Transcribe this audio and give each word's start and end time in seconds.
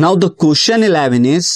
Now 0.00 0.16
the 0.16 0.28
question 0.40 0.84
eleven 0.84 1.26
is 1.26 1.48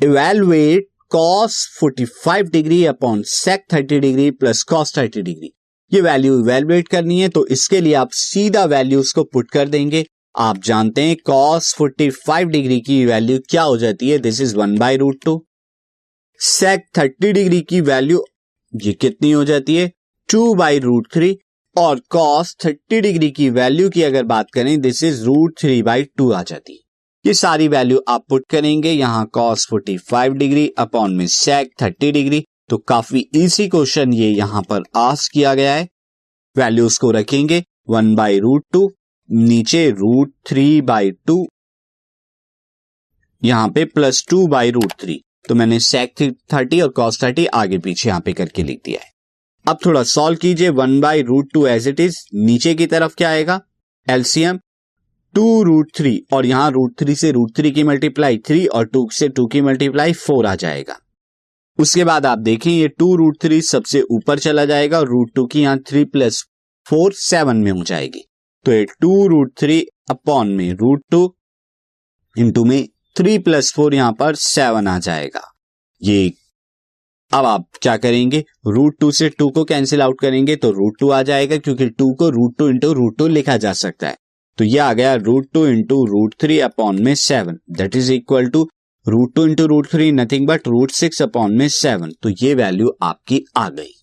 evaluate 0.00 0.86
cos 1.14 1.54
45 1.78 2.50
degree 2.52 2.84
upon 2.86 3.22
sec 3.22 3.64
30 3.72 4.00
degree 4.00 4.30
plus 4.30 4.62
cos 4.62 4.92
30 4.94 5.22
degree 5.22 5.50
ये 5.92 6.00
value 6.00 6.38
evaluate 6.40 6.88
करनी 6.88 7.20
है 7.20 7.28
तो 7.28 7.46
इसके 7.46 7.80
लिए 7.80 7.94
आप 7.94 8.10
सीधा 8.12 8.64
वैल्यूज़ 8.64 9.12
को 9.14 9.24
पुट 9.24 9.50
कर 9.50 9.68
देंगे। 9.68 10.04
आप 10.38 10.62
जानते 10.62 11.02
हैं 11.02 11.16
cos 11.30 11.74
45 11.80 12.48
डिग्री 12.48 12.80
की 12.80 13.04
वैल्यू 13.06 13.38
क्या 13.50 13.62
हो 13.62 13.76
जाती 13.76 14.10
है? 14.10 14.18
This 14.18 14.40
is 14.40 14.56
one 14.56 14.78
by 14.78 14.96
root 14.96 15.24
two 15.24 15.46
sec 16.40 16.88
30 16.98 17.32
degree 17.32 17.60
की 17.60 17.80
वैल्यू 17.80 18.24
ये 18.74 18.92
कितनी 18.92 19.30
हो 19.32 19.44
जाती 19.44 19.76
है? 19.76 19.92
टू 20.28 20.54
बाई 20.54 20.78
रूट 20.78 21.12
थ्री 21.14 21.36
और 21.76 22.02
कॉस 22.10 22.56
30 22.66 23.00
डिग्री 23.00 23.30
की 23.30 23.50
वैल्यू 23.50 23.90
की 23.90 24.02
अगर 24.02 24.24
बात 24.24 24.50
करें 24.54 24.80
this 24.80 25.02
is 25.04 25.24
root 25.24 25.58
three 25.60 25.82
by 25.82 26.04
two 26.16 26.32
आ 26.32 26.42
जाती 26.42 26.72
है। 26.72 26.87
ये 27.24 27.32
सारी 27.34 27.66
वैल्यू 27.68 28.00
आप 28.08 28.24
पुट 28.28 28.44
करेंगे। 28.50 28.90
यहाँ 28.90 29.28
cos 29.36 29.66
45 29.68 30.34
डिग्री 30.34 30.68
अपॉन 30.78 31.14
में 31.16 31.26
सेक 31.26 31.70
30 31.80 32.12
डिग्री 32.12 32.44
तो 32.70 32.76
काफ़ी 32.88 33.20
इजी 33.34 33.66
क्वेश्चन 33.68 34.12
ये 34.12 34.28
यहाँ 34.28 34.62
पर 34.62 34.82
आस 34.96 35.28
किया 35.28 35.54
गया 35.54 35.74
है। 35.74 35.88
वैल्यूज़ 36.56 36.98
को 37.00 37.10
रखेंगे। 37.10 37.62
वन 37.88 38.14
बाई 38.14 38.38
रूट 38.38 38.64
टू 38.72 38.90
नीचे 39.28 39.88
रूट 39.90 40.32
थ्री 40.46 40.80
बाई 40.82 41.10
टू 41.26 41.46
यहाँ 43.42 43.68
पे 43.68 43.84
plus 43.84 44.24
two 44.30 44.46
by 44.46 44.70
root 44.70 44.92
three 45.00 45.20
तो 45.48 45.54
मैंने 45.54 45.80
सेक 45.80 46.14
थर्टी 46.52 46.80
और 46.80 46.88
कॉस 46.90 47.22
थर्टी 47.22 47.46
आगे 47.46 47.78
पीछे 47.78 48.08
यहाँ 48.08 48.20
पे 48.20 48.32
करके 48.32 48.62
लिख 48.62 48.80
दिया 48.84 49.00
है। 49.02 49.10
अब 49.66 49.78
थोड़ा 49.86 50.02
सॉल्व 50.04 50.38
कीजिए। 50.38 50.68
One 50.70 50.98
by 51.00 51.22
root 51.24 51.52
two 51.52 51.66
as 51.66 51.88
it 51.88 52.00
is 52.00 52.18
नीचे 52.36 52.74
की 52.74 52.86
तरफ़ 52.86 53.14
क्या 53.16 53.30
आएगा? 53.30 53.60
एलसीएम 54.06 54.58
टू 55.34 55.62
रूट 55.62 55.90
थ्री 55.96 56.20
और 56.32 56.46
यहाँ 56.46 56.70
रूट 56.70 56.94
थ्री 57.00 57.14
से 57.14 57.30
रूट 57.32 57.56
थ्री 57.56 57.70
की 57.70 57.82
मल्टीप्लाई 57.84 58.38
थ्री 58.38 58.66
और 58.68 58.86
टू 58.86 59.08
से 59.12 59.28
टू 59.30 59.46
की 59.46 59.60
मल्टीप्लाई 59.62 60.12
फोर 60.14 60.46
आ 60.46 60.54
जाएगा। 60.56 60.98
उसके 61.78 62.04
बाद 62.04 62.26
आप 62.26 62.38
देखें, 62.40 62.70
ये 62.70 62.88
टू 62.88 63.14
रूट 63.16 63.36
थ्री 63.42 63.60
सबसे 63.62 64.00
ऊपर 64.02 64.38
चला 64.38 64.64
जाएगा, 64.64 64.98
और 64.98 65.08
रूट 65.08 65.30
टू 65.34 65.46
की 65.46 65.60
यहाँ 65.62 65.78
थ्री 65.88 66.04
प्लस 66.06 66.42
फोर 66.86 67.12
सेवन 67.14 67.56
में 67.56 67.70
हो 67.70 67.82
जाएगी। 67.84 68.24
तो 68.66 68.72
ये 68.72 68.84
टू 69.00 69.26
रूट 69.28 69.52
थ्री 69.58 69.80
अपॉन 70.10 70.48
में 70.50 70.72
रूट 70.72 71.02
टू 71.10 71.34
इंटू 72.36 72.64
में 72.64 72.86
थ्री 73.16 73.38
प्लस 73.40 73.72
फोर 73.74 73.94
यहाँ 73.94 74.12
पर 74.12 74.34
सेवन 74.36 74.88
आ 74.88 74.98
जाएगा। 75.00 75.42
ये 76.02 76.32
अब 77.32 77.46
आप 77.46 77.66
क्या 77.82 77.96
करेंगे 77.96 78.44
रूट 78.66 78.96
टू 79.00 79.10
से 79.12 79.28
टू 79.28 79.48
को 79.50 79.64
कैंसिल 79.64 80.02
आउट 80.02 80.20
करेंगे 80.20 80.56
तो 80.56 80.70
रूट 80.72 80.98
टू 81.00 81.10
आ 81.10 81.22
जाएगा, 81.22 81.56
क्योंकि 81.56 81.88
टू 81.88 82.12
को 82.14 82.28
root 82.30 82.56
two 82.58 82.68
into 82.68 82.92
root 82.92 83.18
two 83.18 83.26
लिखा 83.28 83.56
जा 83.56 83.72
सकता 83.74 84.08
है। 84.08 84.16
तो 84.58 84.64
ये 84.64 84.78
आ 84.78 84.92
गया 84.92 85.14
root 85.14 85.46
two 85.54 85.66
into 85.66 86.04
root 86.04 86.34
three 86.40 86.60
upon 86.60 87.02
में 87.04 87.14
seven 87.14 87.58
that 87.70 87.96
is 87.96 88.12
equal 88.12 88.48
to 88.48 88.68
root 89.08 89.34
two 89.34 89.46
into 89.46 89.66
root 89.66 89.86
three 89.86 90.12
nothing 90.12 90.46
but 90.46 90.68
root 90.68 90.90
six 90.90 91.22
upon 91.22 91.56
में 91.56 91.68
सेवन 91.68 92.12
तो 92.22 92.28
ये 92.28 92.54
वैल्यू 92.54 92.92
आपकी 93.02 93.44
आ 93.56 93.68
गई। 93.68 93.94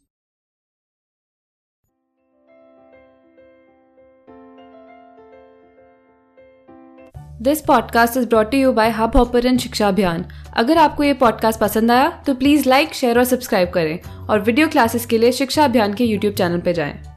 This 7.42 7.62
podcast 7.62 8.18
is 8.18 8.28
brought 8.28 8.54
you 8.54 8.72
by 8.74 8.90
hub 8.90 9.18
hopper 9.18 9.58
Shiksha 9.58 9.88
Abhiyan 9.88 10.26
अगर 10.58 10.78
आपको 10.78 11.04
ये 11.04 11.14
पॉडकास्ट 11.14 11.60
पसंद 11.60 11.92
आया 11.92 12.10
तो 12.28 12.34
प्लीज़ 12.34 12.70
लाइक 12.70 12.94
शेयर 12.94 13.18
और 13.18 13.24
सब्सक्राइब 13.24 13.70
करें 13.70 14.00
और 14.28 14.42
वीडियो 14.42 14.68
क्लासेस 14.68 15.06
के 15.06 15.18
लिए 15.18 15.32
शिक्षा 15.32 15.66
अभियान 15.66 15.94
के 15.94 16.04
यूट्यूब 16.04 16.34
चैनल 16.34 16.60
पर 16.60 16.72
जाएँ। 16.72 17.15